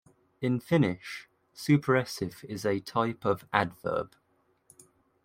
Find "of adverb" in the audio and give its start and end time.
3.23-4.15